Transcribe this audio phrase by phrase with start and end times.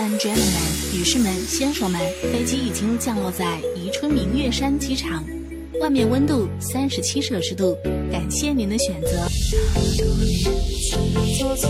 [0.00, 2.00] and gentlemen，女士们、先生们，
[2.32, 5.24] 飞机已经降落在宜春明月山机场，
[5.80, 7.76] 外面温度三十七摄氏度。
[8.10, 9.28] 感谢您的选择。
[9.76, 10.04] 你的
[11.38, 11.68] 多情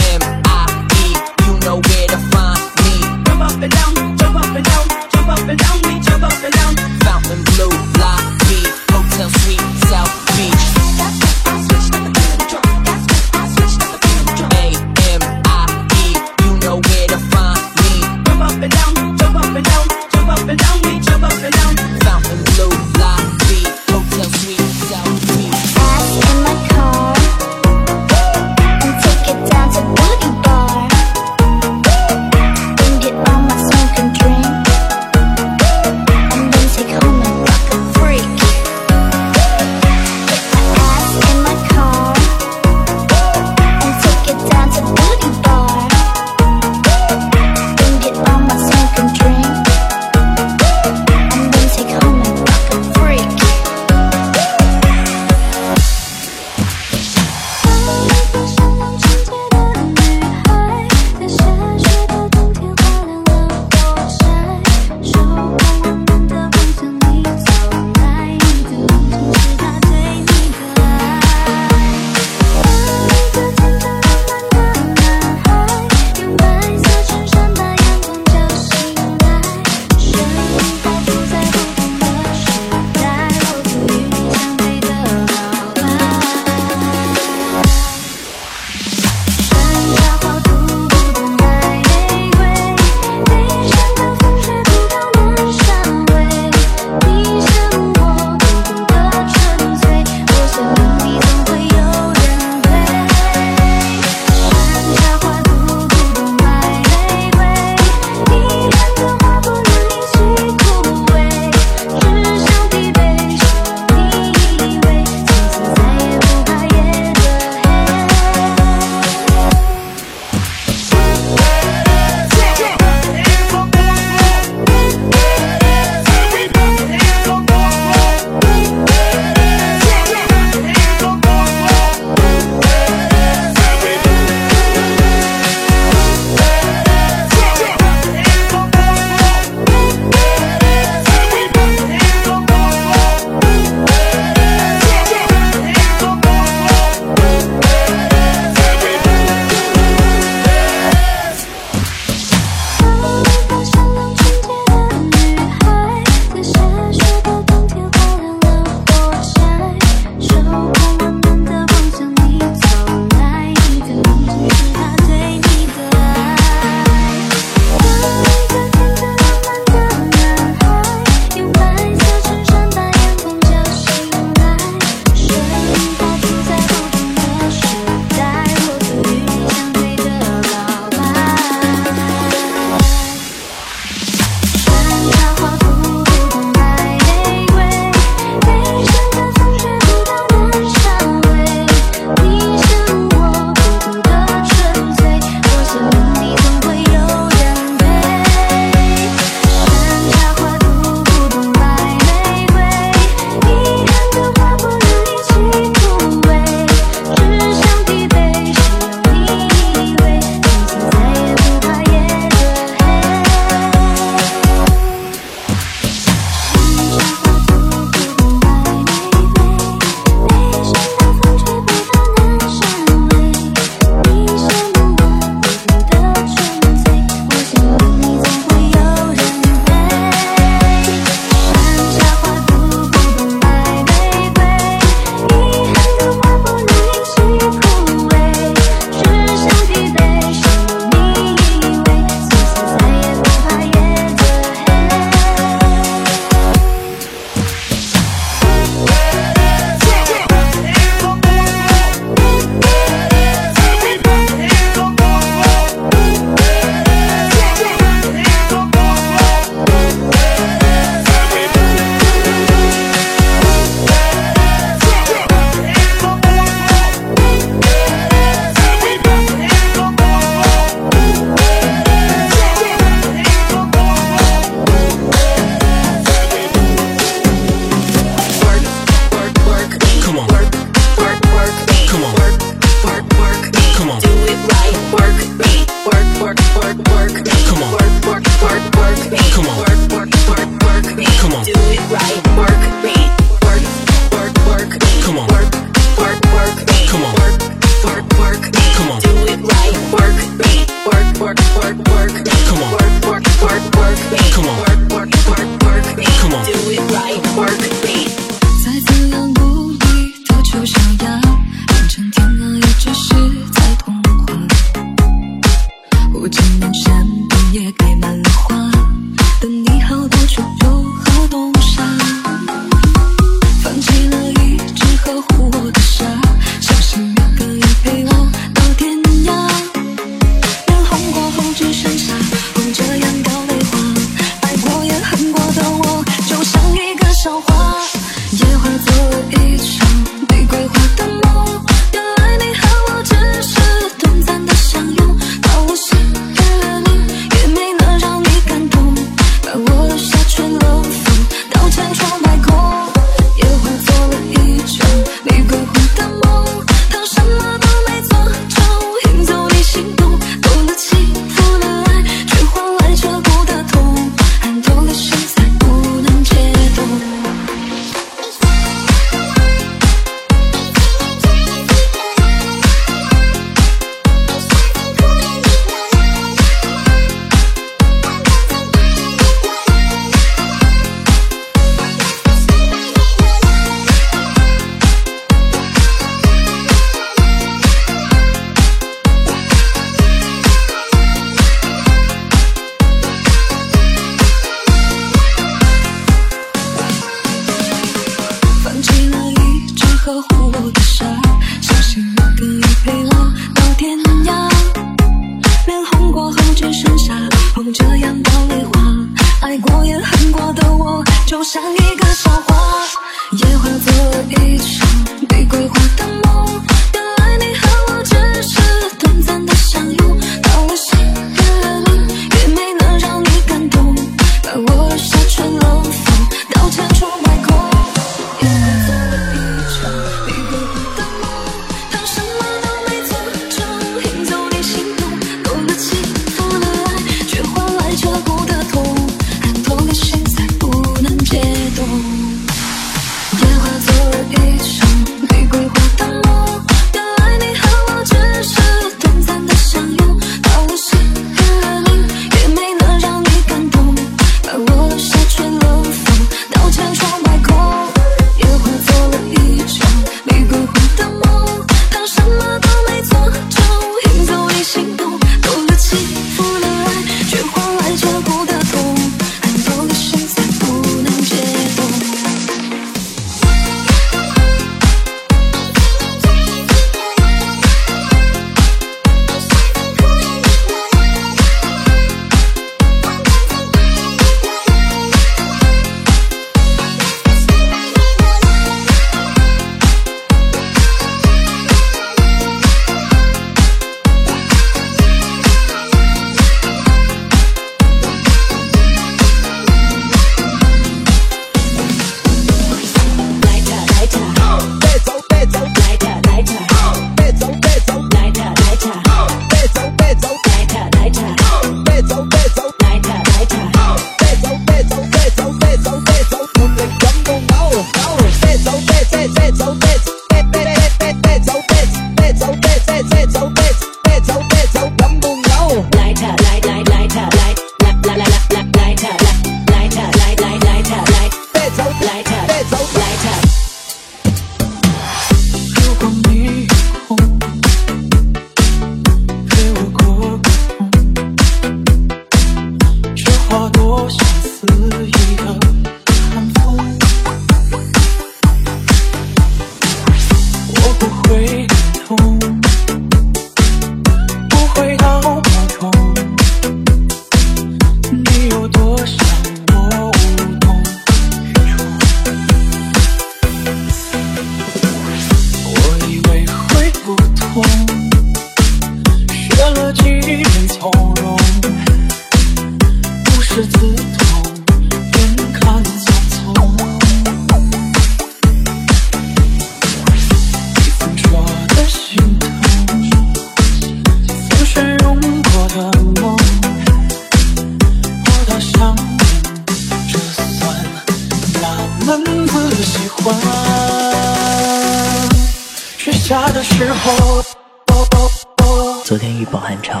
[599.04, 600.00] 昨天预报寒潮，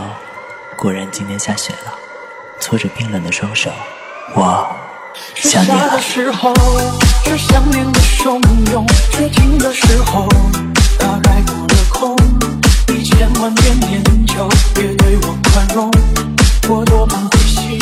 [0.76, 1.92] 果然今天下雪了。
[2.60, 3.70] 搓着冰冷的双手，
[4.34, 4.66] 我
[5.36, 6.00] 想你了。
[6.00, 6.32] 是
[7.38, 8.40] 想念的汹
[8.72, 10.26] 涌，却停的时候，
[10.98, 12.16] 大概过了空。
[12.88, 15.90] 你千万遍念旧，别对我宽容，
[16.68, 17.78] 我多半会心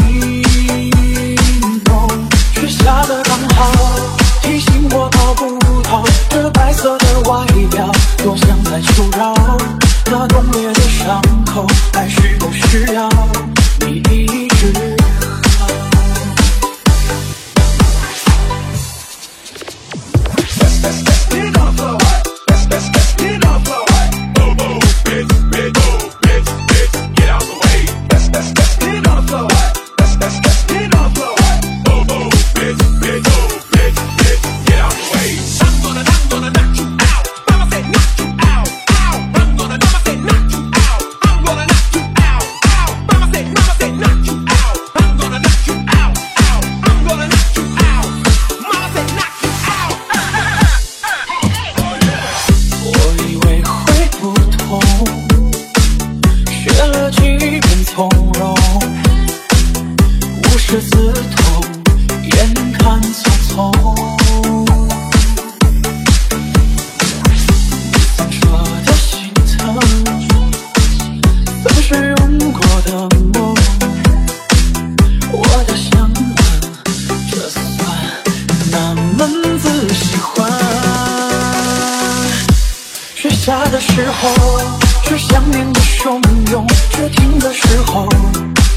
[1.85, 2.09] 动。
[2.55, 3.73] 雪下的刚好，
[4.43, 5.60] 提醒我逃不
[6.29, 9.35] 这白色的外表，多像在求饶。
[10.07, 13.09] 那冻裂的伤口，还需不需要
[13.81, 15.00] 你一直？
[84.03, 84.31] 时候
[85.05, 86.19] 是想念的汹
[86.51, 88.09] 涌，却停的时候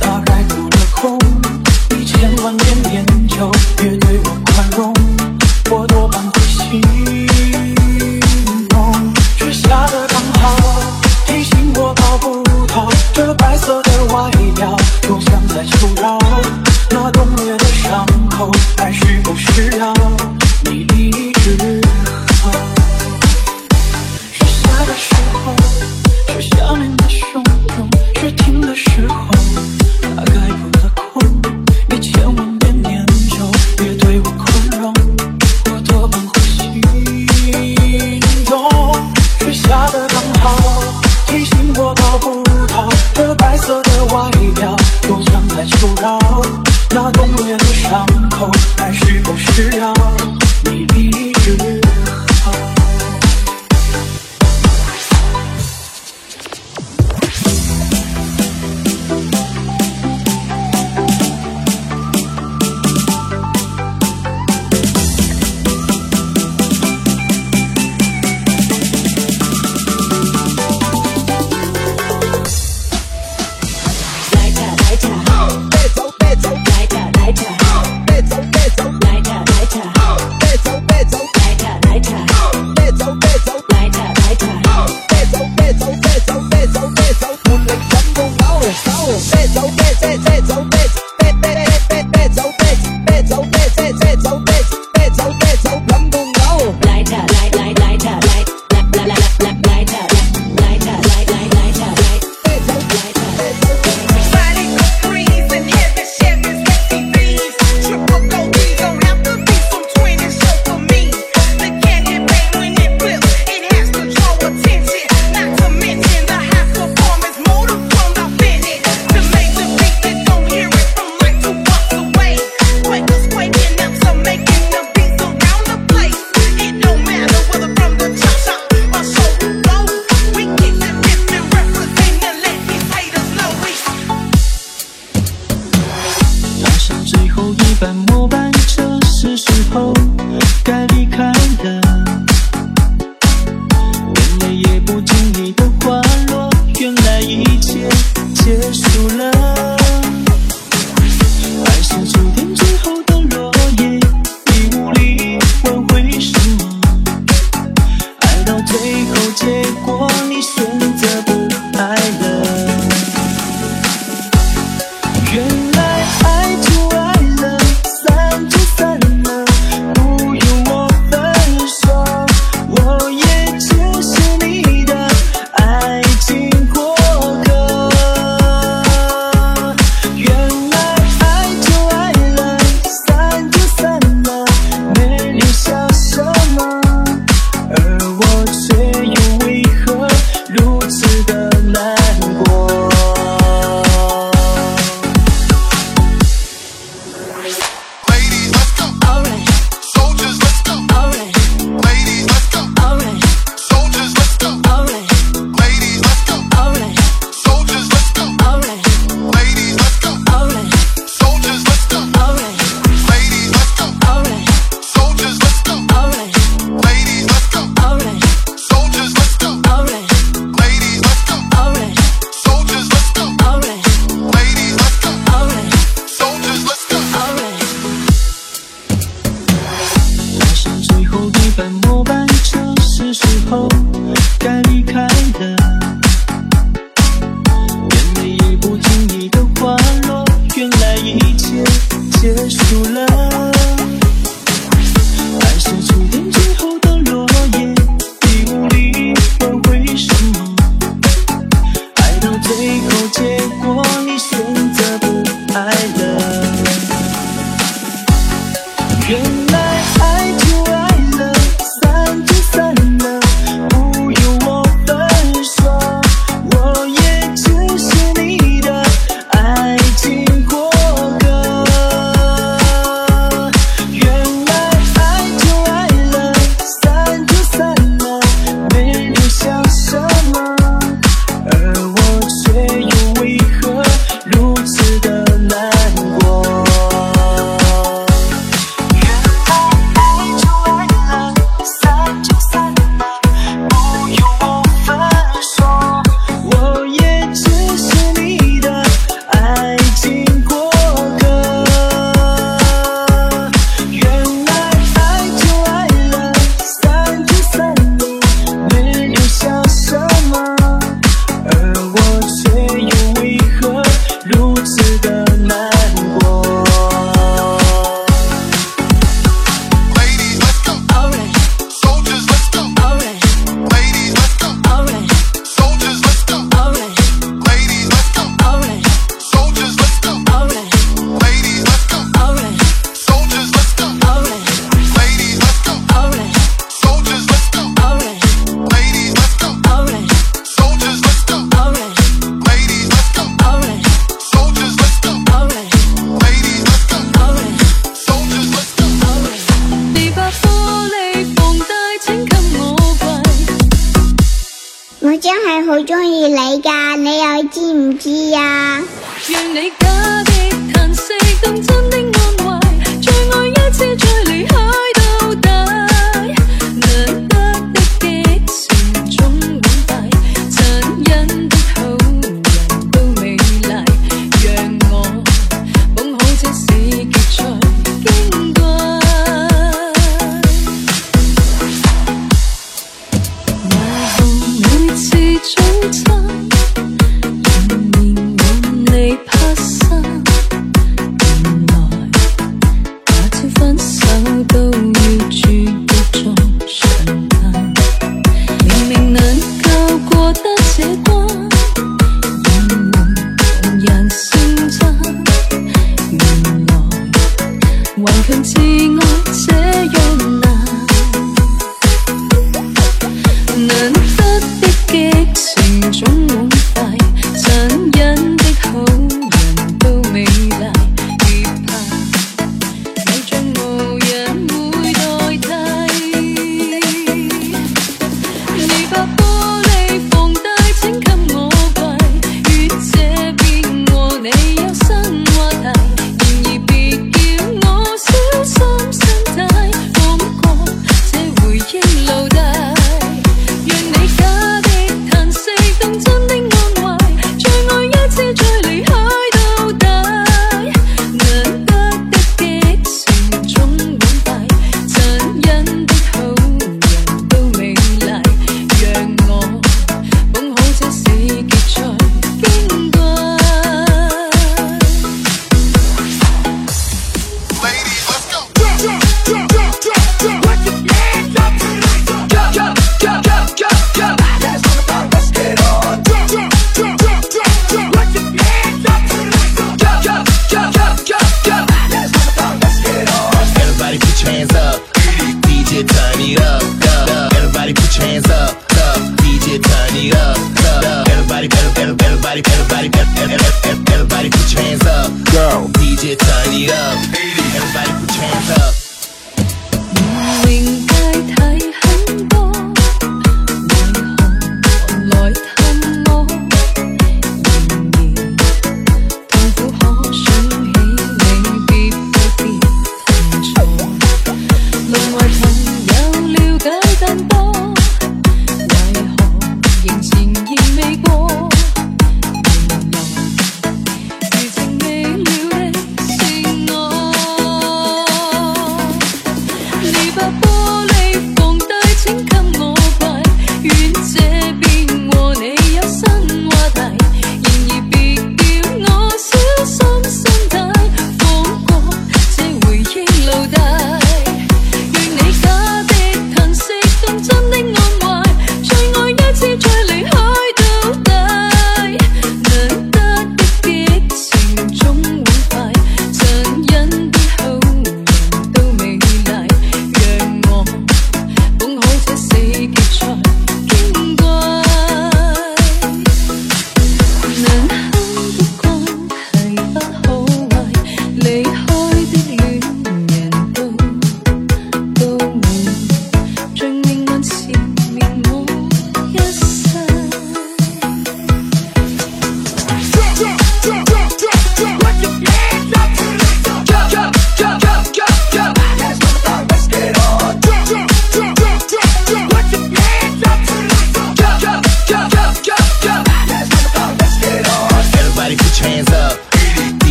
[0.00, 1.16] 大概做了空，
[1.96, 3.48] 一千万年年久。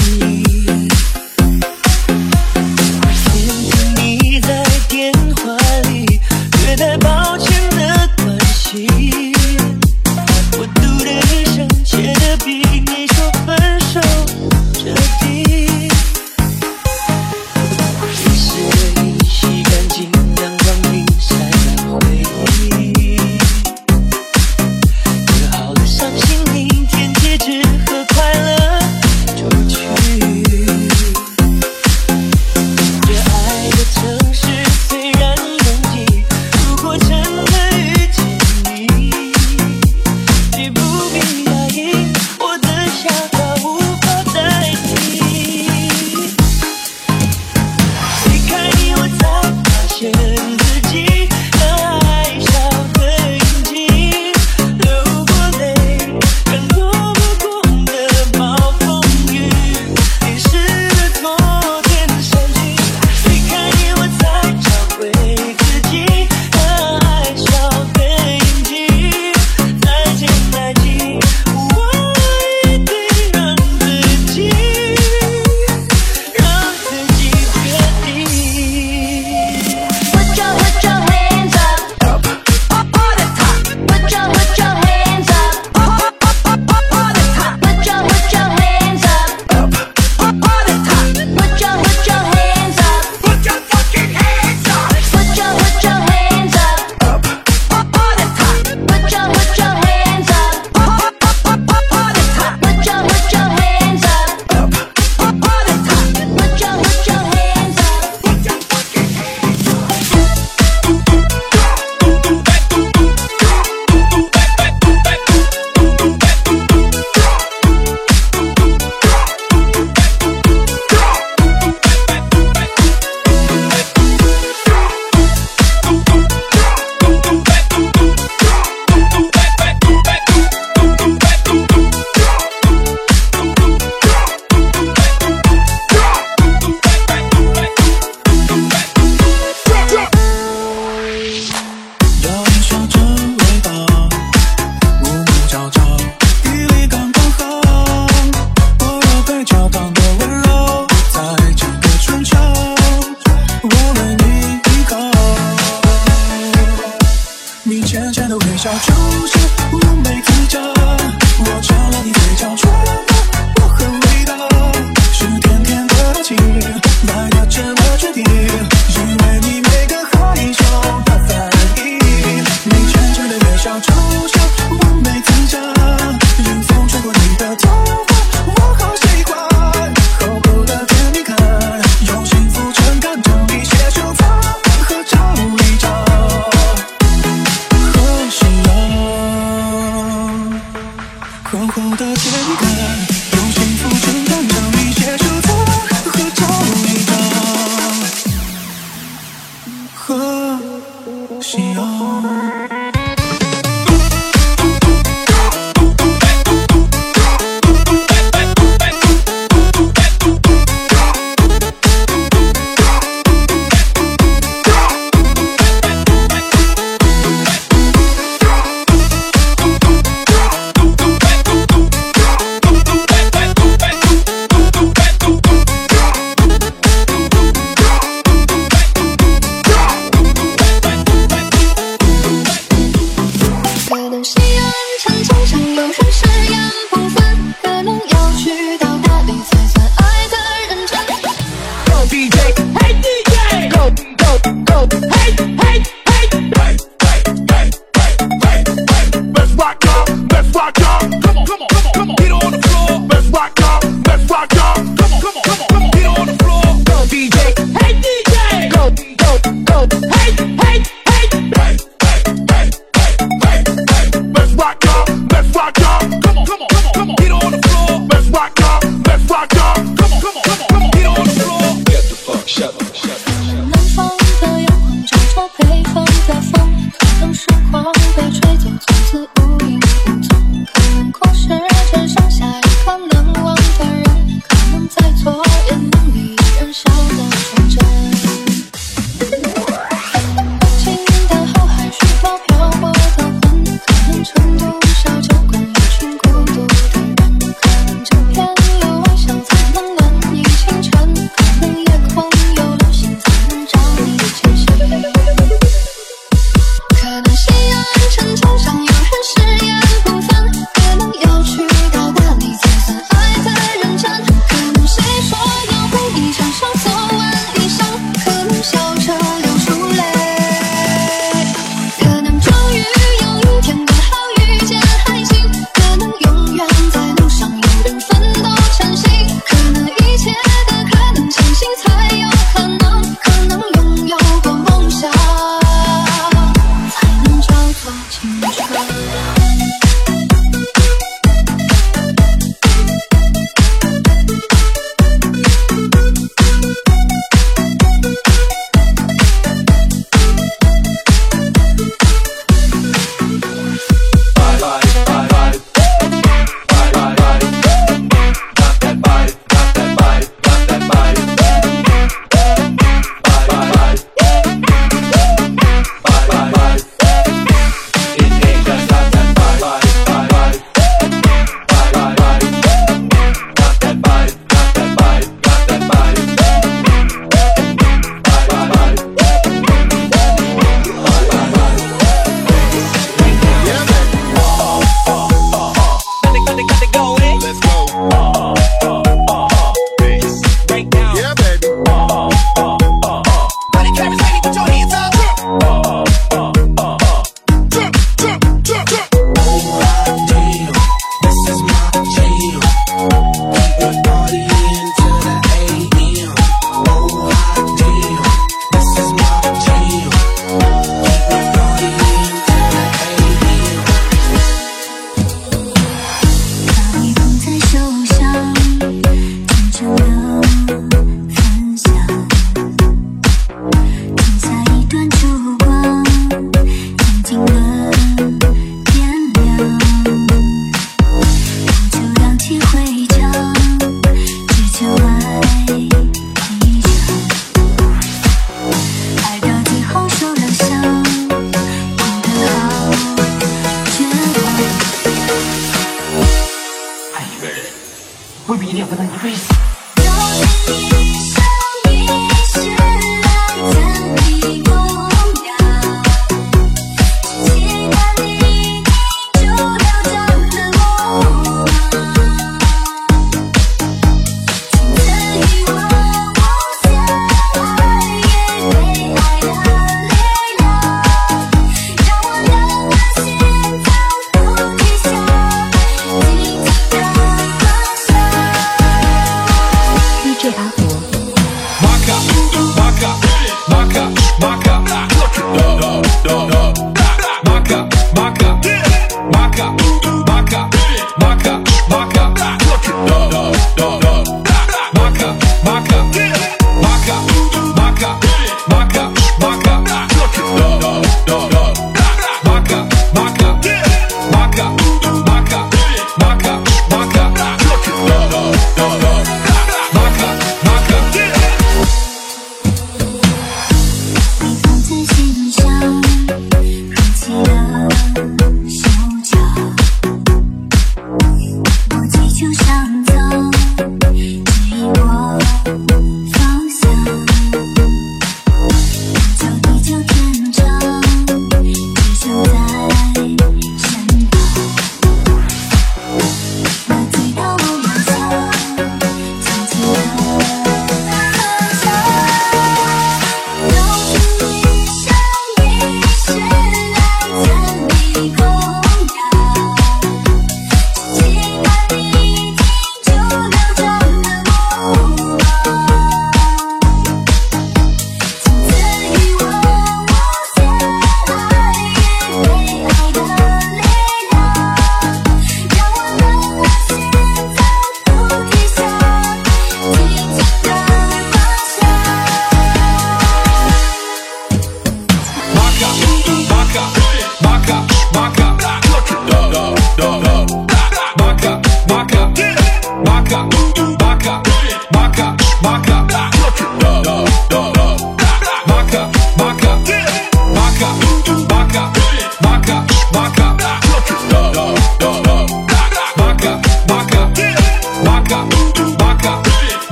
[0.00, 0.39] me.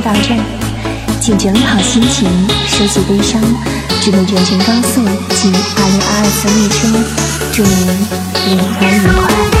[0.00, 0.38] 到站，
[1.20, 2.28] 请整理好心情，
[2.66, 3.40] 收起悲伤，
[4.02, 6.78] 祝您全程高速及二零二二次列车，
[7.52, 7.86] 祝您
[8.46, 9.59] 旅途愉快。